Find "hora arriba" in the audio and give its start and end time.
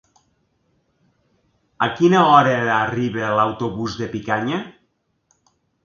2.31-3.31